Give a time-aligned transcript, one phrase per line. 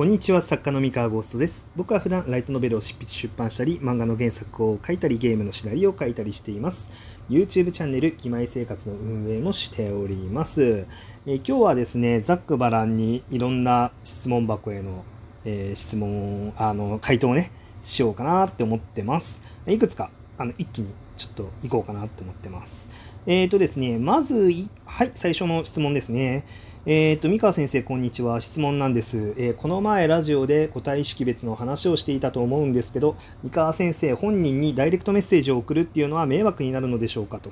[0.00, 1.66] こんにちは作家の三河ゴーストです。
[1.76, 6.88] 僕は普段ライトノベルを執筆出版したり漫画の原作を書いたりゲームのシナリオを書いたりしています。
[7.28, 10.86] YouTube チャンネル「気前生活」の運営もしております、
[11.26, 15.04] えー、今日はですねざっくばらんにいろんな質問箱への、
[15.44, 17.52] えー、質問あの回答をね
[17.84, 19.42] しようかなって思ってます。
[19.66, 22.88] いくつかあの一気にちょっと行こうかなって思ってます。
[23.26, 24.50] えっ、ー、とですねまず
[24.86, 26.46] はい最初の質問ですね。
[26.86, 28.40] えっ、と、三河先生、こんにちは。
[28.40, 29.34] 質問なんです。
[29.36, 37.50] えー、この前、ラジオで個体識別の話をしていたと思うんですけど、三河先生本人にダイレクトメッセージを送るっていうのは迷惑になるのでしょうかと。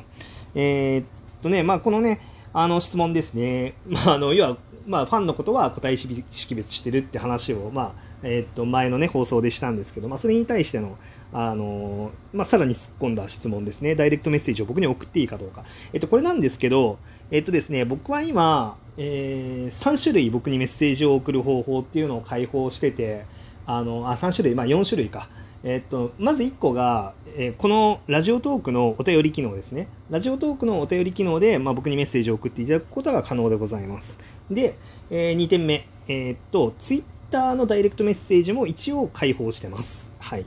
[0.55, 1.05] えー、っ
[1.43, 2.21] とね、まあ、このね、
[2.53, 3.75] あの質問ですね。
[3.87, 10.97] まあ、あの、要は、まあ、ファンのことは個体識別してるって話を、まあ、えっと、前のね、放送でしたんですけど、まあ、それに対しての、
[11.33, 13.95] あの、まあ、さらに突っ込んだ質問ですね。
[13.95, 15.65] ダイレクトメッセージを僕に送っていいかどうか。
[15.93, 16.99] えっと、これなんですけど、
[17.31, 23.27] えっとですね、僕は今、えー、3種類僕にメッセージを送る方法っていうのを開放してて、
[23.67, 25.29] あの、あ、3種類、まあ4種類か。
[25.65, 29.89] えっと、まず1個が、えー、このラジオトークのお便り機能ですね。
[30.09, 34.19] ラジオトークのお便り機能で、まあ、僕にメッセージを送っていただくことが可能でございます。
[34.51, 34.77] で、
[35.11, 40.13] えー、2点目、えー、っと、Twitter のダイレクトメッセージも一応開放してます。
[40.21, 40.47] はい。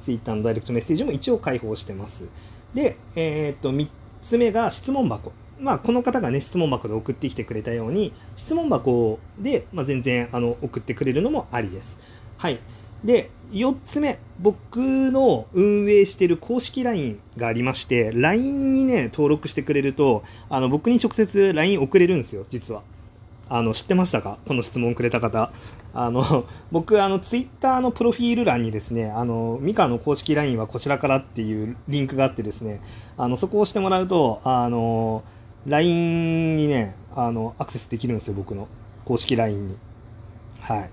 [0.00, 2.24] Twitter のダイレクトメッセージも一応開放してます。
[2.74, 3.88] で、えっと、3
[4.22, 5.32] つ目が質問箱。
[5.60, 11.98] まあ、この方がね、質問箱で送ってきてくれたように、質問箱で、まあ、全然あの送ってくれるのもありです。
[12.36, 12.58] はい。
[13.04, 14.78] で、4つ目、僕
[15.10, 22.82] の運営している公式 LINE がありまして、LINE にね、登録してくれると、あの僕に直接 LINE 送れるんですよ、実は。
[23.50, 24.38] あの、知ってましたか？
[24.46, 25.52] この質問くれた方。
[25.94, 32.80] あの、 僕、あの、ツイッターのプロフィール欄にですね、あの、ミカの公式 LINE はこちらからっていうリンクがあってですね、
[33.16, 35.22] あの、そこを押してもらうと、あの、
[35.66, 38.68] LINE にね、あの、アクセスできるんですよ、僕の
[39.06, 39.76] 公式 LINE に。
[40.60, 40.90] はい。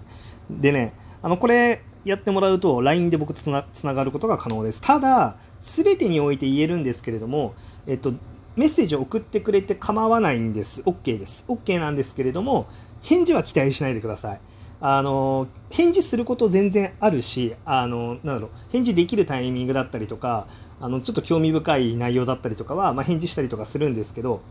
[0.50, 3.42] でね、あの、これやってもらうと、LINE で僕と
[3.74, 4.80] つながることが可能です。
[4.80, 7.56] ただ、すべてにおいて言えるんですけれども、
[7.88, 8.14] えっと、
[8.56, 10.82] メッセージを送ってくれて構わないんです。
[10.82, 11.44] OK です。
[11.48, 12.68] OK なんですけれども、
[13.02, 14.40] 返事は期待しないでください。
[14.82, 20.48] あの、返事すること全然あるし、あの、なんだろう、返事できるタイミングだったりとか、
[20.80, 24.42] あの、ちょっと興味深い内容だったりとかは、まあ、返事したりとかするんですけど、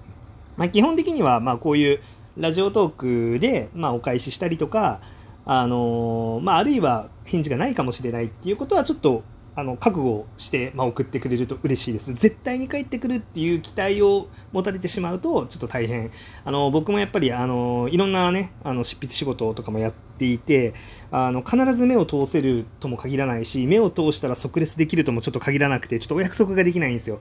[0.56, 2.00] まあ、基本的には、まあ、こういう
[2.36, 5.00] ラジオトークで、まあ、お返ししたりとか、
[5.46, 9.22] あのまあ、あるいは返事がないかもしれないっていうことはちょっと
[9.56, 12.12] あの覚悟して、まあ、送ってくれると嬉しいです。
[12.14, 16.10] 絶対に帰ってくるっていう期待を持たれてしまうとちょっと大変。
[16.44, 20.74] あの僕もやっぱりあのいろんなねあの執筆仕事とかもやっていて
[21.12, 27.20] あの必ず目を通せるとも限らないし目を通したら即レスできるともちょっと限らなくてちょっとお約束ができないんですよ。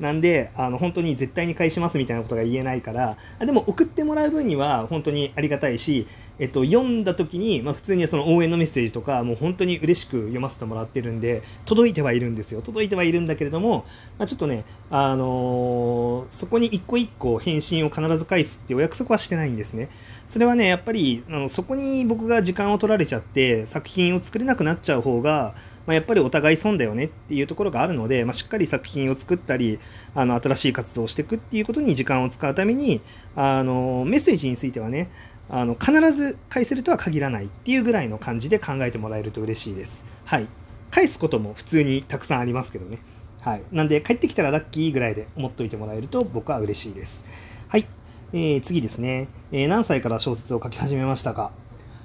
[0.00, 6.06] なんで、あの、本当に絶対に返しますみたいなことが言えないから、でも送ってもらう分には本当にありがたいし、
[6.38, 12.62] えっと、読んだ時に、まあ、普通にその応援のメッセージとか、もう本当に嬉しく読ませてもらってるんで、届いてはいるんですよ。
[12.62, 13.84] 届いてはいるんだけれども、
[14.18, 19.90] まあ、ちょっとね、あのー、そこに一個一個返信を必ず返すってお約束はしてないんですね。
[20.26, 25.54] それはね、やっぱり、あのそこに僕が時間を取られちゃって、作品を作れなくなっちゃう方が、
[25.86, 29.78] まあ、やっぱりお互い損だよねっていうところがあるので、まあ、しっかり作品を作ったり、
[30.14, 33.00] あの、新しい活動をしていくっていうことに時間を使うために、
[33.34, 35.10] あの、メッセージについてはね、
[35.48, 40.04] あの、必ず返せるとは限らないっていうぐらいの感じで考えてもらえると嬉しいです。
[40.24, 40.46] はい。
[40.90, 42.98] 返すことも普通にたくさんありますけどね。
[43.40, 43.62] はい。
[43.72, 47.24] なんで、帰ってきたらラッキーぐらいで思っといてもらえると僕は嬉しいです。
[47.68, 47.86] はい。
[48.32, 49.28] えー、次ですね。
[49.50, 51.50] えー、何歳から小説を書き始めましたか？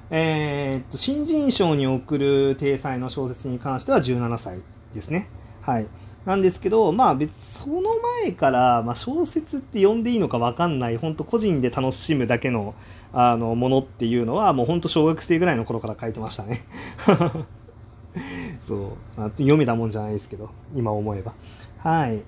[0.09, 4.59] えー、っと、新人賞に送る体裁の小説に関しては17歳
[4.93, 5.29] ですね。
[5.61, 5.87] はい。
[6.25, 7.81] なんですけど、まあ別、その
[8.21, 12.75] 前から、まあ、小説って呼んでいいのかわかんない、本当個人で楽しむだけの、
[13.13, 16.63] あの、ものっていうのは、もう本当小学生ぐらいの頃から書いてましたね。
[18.61, 18.79] そう、
[19.17, 21.33] まあ、読めたもんじゃないですけど、今思えば。
[21.77, 22.21] はい。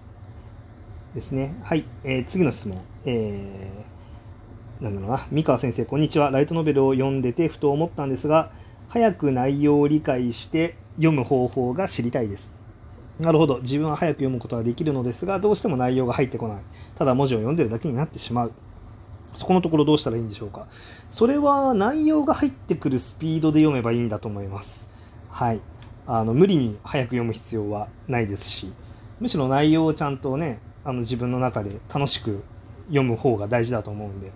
[1.16, 1.56] ですね。
[1.64, 1.86] はい。
[2.04, 2.80] えー、次の質問。
[3.06, 3.97] えー
[4.82, 6.30] なんだろうな、三河先生、こんにちは。
[6.30, 8.52] ライトノベルを読んでてふと思ったんですが、
[8.90, 12.52] 早く内容を理解して読む方法が知りたいです。
[13.20, 13.58] なるほど。
[13.62, 16.58] 自分は早く読むことはできるのですが、どうしても内容が入ってこない。
[16.96, 18.52] ただ文字を読んでるだけになってしまう。
[19.34, 20.68] そこのところどうしたらいいんでしょうか。
[21.08, 24.88] それは内容が入ってくるスピードで読めばいいんだと思います。
[25.32, 25.62] はい。
[26.06, 28.72] あの無理に早く読む必要はないですし、
[29.20, 32.44] むしろ内容をちゃんとね、あの自分の中で楽しく
[32.90, 34.32] 読む方が大事だと思うんで。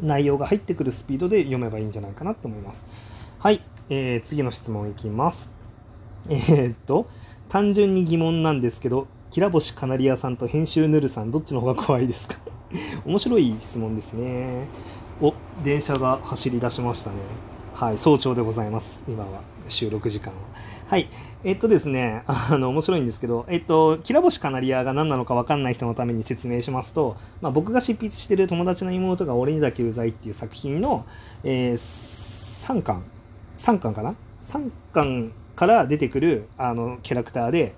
[0.00, 2.84] 内容が入ってくるスピードで読めばいいんじゃないかなと思います。
[3.38, 5.50] はい、えー、次の質問いきます。
[6.28, 7.08] えー、っと、
[7.48, 12.36] 単純に疑問なんですけど、きらぼしカナリアさんと編集ヌルさん、どっちの方が怖いですか？
[13.04, 14.66] 面白い質問ですね。
[15.20, 17.16] お、電車が走り出しましたね。
[17.76, 19.02] はい、早朝でございます。
[19.06, 20.40] 今は収録時間は。
[20.88, 21.10] はい。
[21.44, 31.04] えっとですね、あの、面白いんですけど、えっと、きらぼしカナリアが何なのか分かんない人のために説明しますと、まあ、僕が執筆してる友達の妹が俺にだけうざいっていう作品の、
[31.44, 33.04] えー、3巻、
[33.58, 34.14] 3巻かな
[34.48, 37.74] ?3 巻から出てくる、あの、キャラクターで、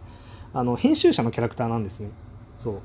[0.55, 2.11] あの、編集者のキャラクターなんですね。
[2.55, 2.81] そう。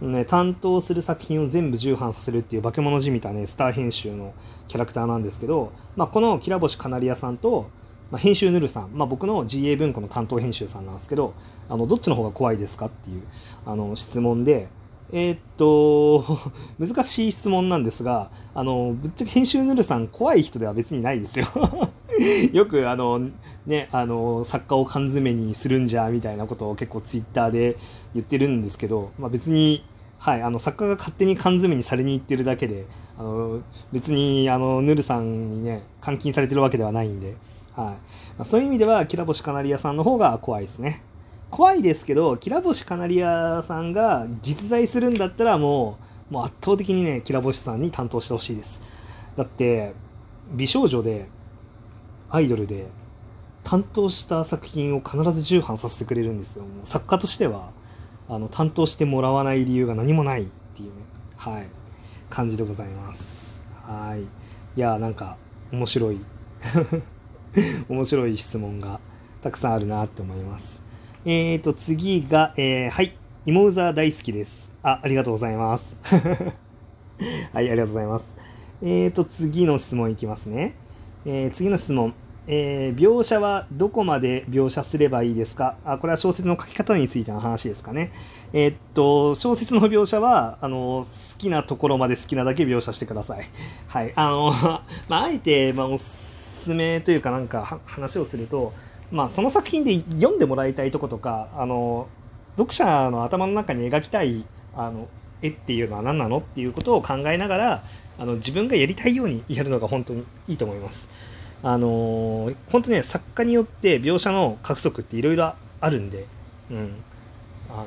[0.00, 4.34] ね、担当する作品を全部重版させるっていう化け物じみたね、スター編集の
[4.68, 7.70] キャラクターなんですけど、まあ、このきらぼしカナリアさんと、
[8.10, 11.34] まあ、編集ヌルさん、まあ、僕の GA 文庫の担当編集さんなんですけど
[11.68, 13.22] あのどっちの方が怖いですかっていう
[13.66, 14.68] あの質問で
[15.12, 16.40] えー、っと
[16.78, 21.46] 難しい質問なんですがあのぶっちゃけ編集ヌルさん怖い人では別にないですよ。
[22.52, 23.20] よくあの
[23.66, 27.76] ねあの作家を缶詰にするんじゃみたいなことを結構ツイッターで
[28.14, 29.84] 言ってるんですけど、まあ、別に
[30.18, 32.86] はい、あの作家が勝手に缶詰にされに行ってるだけで
[33.18, 33.60] あの
[33.92, 37.36] 別にあのヌルさんにね監禁されてるわけではないんで
[37.76, 37.86] はい。
[37.86, 37.96] ま
[38.38, 41.02] あ、そういう意味ではきらぼしカナリアさんの方が怖いですね。
[41.50, 45.98] 怖いですけどきらぼしカナリアさんが実在するんだったらも
[46.30, 48.80] うもう圧倒的にねきらぼしさんに担当してほしいです。
[49.36, 49.92] だって
[50.52, 51.28] 美少女で
[52.30, 52.86] アイドルで
[53.64, 57.70] 担当した作品を必ず重版させてくれるんですよもう作家としては
[58.28, 60.96] あの担当してもらわない理由が何もないっていうね
[61.36, 61.66] はい
[62.30, 64.22] 感じでございますはい
[64.78, 65.36] いやなんか
[65.72, 66.20] 面白い
[67.88, 69.00] 面白い質問が
[69.42, 70.80] たくさんあるなって思います。
[71.26, 73.16] えーと、次が、えー、はい、
[73.46, 74.70] 芋うざ大好きです。
[74.82, 75.96] あ、ありがとうございます。
[77.52, 78.24] はい、ありがとうございます。
[78.82, 80.74] えーと、次の質問いきますね。
[81.26, 82.14] えー、次の質問。
[82.46, 85.76] えー、描写はどこまで描写すればいいですか？
[85.84, 88.12] あこれは小説の書き方についての話ですかね。
[88.52, 93.50] えー、っと、小説の描写は、あの、好きなところまで好きなだけ描写してください。
[93.88, 94.12] はい。
[94.14, 94.52] あの、
[95.08, 98.72] まあ、あえて、まあ、すめというかなんか話をすると、
[99.12, 102.08] まあ、その作品で読んでもらいたいとことかあの
[102.56, 105.08] 読者の頭の中に描きたいあの
[105.42, 106.38] 絵っていうのは何なの？
[106.38, 107.84] っていうことを考えながら
[108.18, 111.06] あの自分がやりたいようにやるのが本当にいいと思います。
[111.64, 116.26] あの本当ね作家によって描写の獲得っていろいろあるんで、
[116.70, 116.92] うん、
[117.68, 117.86] あの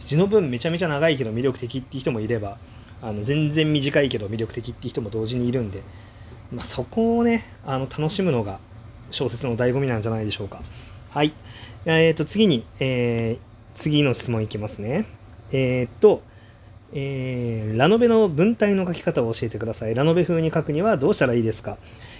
[0.00, 2.58] 字の分めちゃめちゃ長いけど魅力的っていう人もいれば
[3.00, 5.82] あの全然短いけど魅力的っていう人も同時にいるんで
[6.52, 8.58] まあ、そこをねあの楽しむのが
[9.10, 10.62] 小説の醍醐味なんじゃないでしょうか。
[11.10, 11.34] はい。
[11.84, 15.06] えっ、ー、と、次に、えー、次の質問いきますね。
[15.52, 16.22] えっ、ー、と、
[16.92, 19.94] えー、ラノベの文体の書き方を教えてください。
[19.94, 21.76] ラノベ風に書くにはどうしたらいいですか？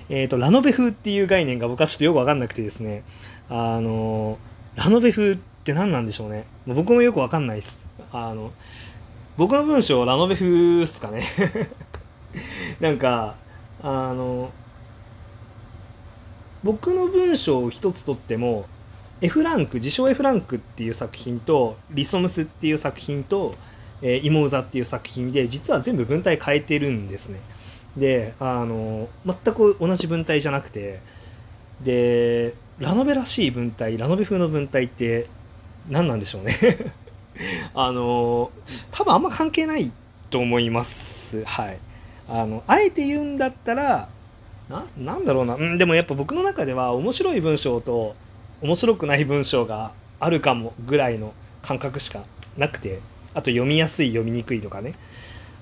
[0.08, 3.04] えっ、と、ラノベ風っていう概念が僕はちょっとよくわかんなくてですね、
[3.48, 4.38] あの、
[4.76, 6.44] ラノベ風って何なんでしょうね。
[6.66, 7.76] 僕もよくわかんないです。
[8.12, 8.52] あの、
[9.36, 11.24] 僕の文章ラノベ風っすかね。
[12.80, 13.36] なんか、
[13.82, 14.50] あの
[16.62, 18.64] 僕の文章を一つとっても
[19.20, 23.54] F ランク自称 F ランクっていう作品とリソムスっていう作品と、
[24.00, 27.40] えー、イモウザっていう作品で実は全部文体変えてるんですね。
[27.96, 31.00] であの全く同じ文体じゃなくて
[31.82, 35.28] でラノベらしい文体ラノベ風の文体って
[35.88, 36.92] 何なんでしょうね。
[37.74, 38.50] あの
[38.90, 39.90] 多分あんま関係ない
[40.30, 41.44] と思います。
[41.44, 41.78] はい。
[42.28, 44.08] あのあえて言うんだったら
[44.96, 48.14] なんだろうな、うん、でもやっぱ僕の中では面白い文章と
[48.62, 52.24] 面白くない文章があるかもぐらいの感覚しか
[52.56, 53.00] なくて
[53.34, 54.94] あと読みやすい読みにくいとかね。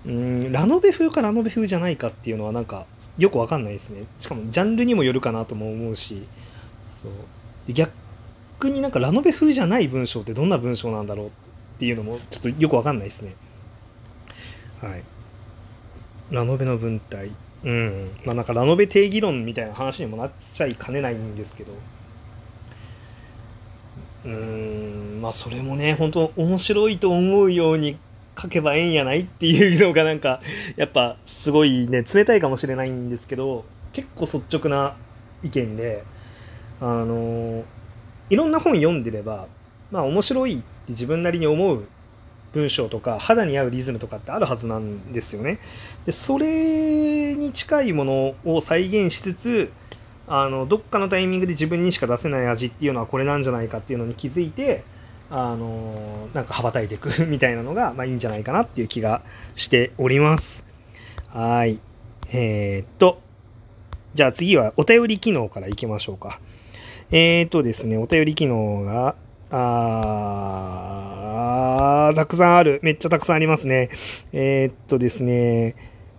[0.05, 2.87] うんラノベ風かラノベ風じゃないかっていうのはなんか
[3.19, 4.05] よくわかんないですね。
[4.19, 6.27] しかもジャンルにもよるかなとも思うし。
[7.03, 7.13] そう。
[7.73, 11.31] 逆になんかラノベ風じゃない文章ってどんな文章なんだろうっ
[11.79, 13.35] ていうのもちょっとよくわかんないですね。
[14.81, 15.05] はい。
[16.31, 17.31] ラノベの文体。
[17.65, 18.11] うん。
[18.25, 21.73] まあなんかラノベ定義論みたいな話にもなっちゃいかねないんですけど。
[24.25, 25.21] うん。
[25.23, 27.99] まあそれもね本当面白いと思うように
[28.41, 30.41] 書けばええんやないっていうのがなんか
[30.77, 34.97] やっぱすごいね冷たいかもしれないんですけど結構率直な
[35.43, 36.05] 意見で
[36.81, 37.65] あの
[38.31, 39.47] いろんな本読んでれば
[39.91, 41.85] まあ面白いって自分なりに思う
[42.53, 45.59] 文章とか肌に合うリズムとかってあるはずなんですよね。
[46.05, 49.73] でそれに近いものを再現しつつ
[50.27, 54.85] あのどっかのタイミングで自分にしか出せない味っていうのはこれなんじゃないかっていうのに気づいて
[55.35, 59.23] あのなんか羽ばたいていくみたいなのが、まあ、いいんじゃないかなっていう気が
[59.55, 60.63] しております。
[61.29, 61.81] はい。
[62.35, 63.19] えー、っと、
[64.13, 66.39] じゃあ次はお便り機能からいきましょうか。
[67.11, 69.17] えー、っとですね、お便り機能が、
[69.51, 72.81] あー、たくさんある。
[72.83, 73.89] めっちゃたくさんありますね。
[74.35, 75.77] えー、っとですね。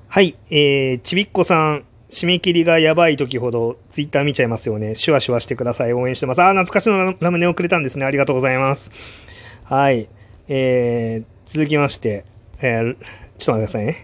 [0.07, 4.93] はい、えー、ちびっこさん、締め切りがやばい時ほどツイッター見ちゃいますよね。
[4.93, 5.93] シュワシュワしてください。
[5.93, 6.41] 応援してます。
[6.41, 8.05] あ、懐かしのラムネをくれたんですね。
[8.05, 8.91] ありがとうございます。
[9.63, 10.07] はい。
[10.47, 12.25] えー、続きまして、
[12.61, 12.95] えー、
[13.39, 14.03] ちょっと待ってくださいね。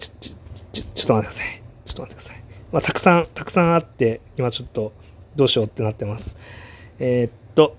[0.00, 0.34] ちょ、ちょ、
[0.72, 1.62] ちょ、ちょっと待ってください。
[1.84, 2.42] ちょっと待ってください。
[2.72, 4.92] まあ、たくさん、たくさんあって、今ちょっと、
[5.36, 6.36] どうしようってなってます。
[6.98, 7.76] えー、っと、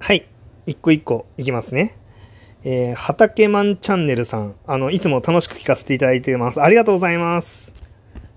[0.00, 0.26] はい。
[0.66, 1.96] 一個一個いきますね。
[2.64, 4.56] えー、畑マンチャンネルさん。
[4.66, 6.60] あの、いつも楽しく聞かせていただいています。
[6.60, 7.77] ありがとうございます。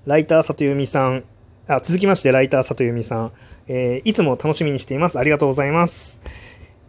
[0.08, 1.24] ライター里由美さん。
[1.68, 3.32] あ、続きまして、ライター里由美さん。
[3.68, 5.20] えー、いつも楽しみにしています。
[5.20, 6.20] ありがとうございます。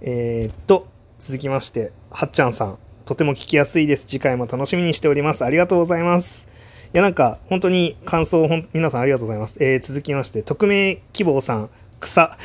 [0.00, 0.86] えー、っと、
[1.18, 2.78] 続きまして、はっちゃんさん。
[3.04, 4.06] とても聞きやすいです。
[4.06, 5.44] 次回も楽しみにしております。
[5.44, 6.48] ありがとうございます。
[6.94, 9.62] いや、なんか、本当に感想、ほん皆さんありがとうございます。
[9.62, 11.70] えー、続きまして、匿名希望さん。
[12.00, 12.38] 草。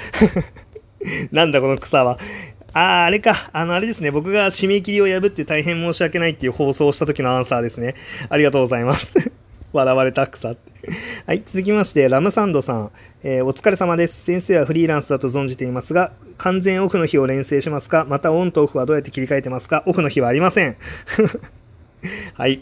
[1.31, 2.19] なんだこの草は。
[2.73, 3.49] ああ、あれか。
[3.53, 4.11] あの、あれですね。
[4.11, 7.95] 僕が締め切りを破って大変申し訳ないっていう放送をした時のアンサーですね。
[8.27, 9.31] ありがとうございます。
[9.73, 10.55] 笑われた草。
[11.25, 12.91] はい、続きまして、ラムサンドさん、
[13.23, 14.23] えー、お疲れ様です。
[14.23, 18.05] 先生はフリーランスだと存じていますが、完全オフの日を連成しますか？
[18.07, 19.83] またオンとオフはどうやって切り替えてますか？
[19.85, 20.77] オフの日はありません。
[22.35, 22.61] はい。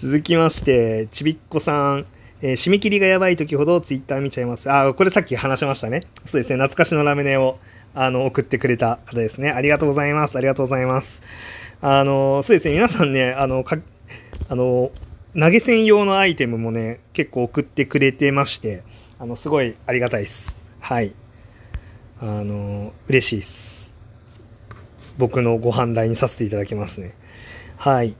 [0.00, 2.04] 続きまして、ちびっこさん、
[2.42, 4.70] えー、締め切りがやばい時ほどツイッター見ちゃいます。
[4.70, 6.02] あ、これさっき話しましたね。
[6.24, 7.58] そうですね、懐かしのラムネを、
[7.94, 9.50] あの、送ってくれた方ですね。
[9.50, 10.36] ありがとうございます。
[10.36, 11.22] ありがとうございます。
[11.80, 13.78] あの、そうですね、皆さんね、あの、か、
[14.48, 14.90] あの、
[15.38, 18.82] 投げ銭用のアイテムもね、結構送ってくれてまして、
[19.18, 20.56] あの、すごいありがたいです。
[20.80, 21.14] はい。
[22.22, 23.92] あの、嬉しいです。
[25.18, 27.14] 僕のご飯代にさせていただきますね。
[27.76, 28.16] はい。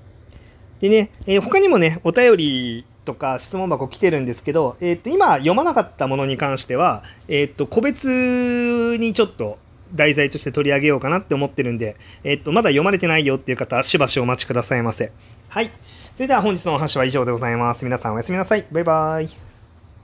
[0.80, 9.56] でね、えー、他にもね、お便りとか質問箱来てるんですけど、えっ、と、今読まなかったものに関しては、えっ、と、個別にちょっと
[9.94, 15.12] 題材として取り上げようかなって思ってるんで、えっ、と、まだ読まれてないよっていう方、しばしお待ちくださいませ。
[15.49, 15.70] はい。
[16.16, 17.85] それでは本日のお話は以上でございます。
[17.85, 18.66] 皆さんおやすみなさい。
[18.73, 19.45] バイバイ。